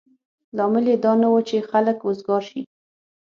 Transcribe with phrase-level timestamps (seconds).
[0.55, 2.61] لامل یې دا نه و چې خلک وزګار شي.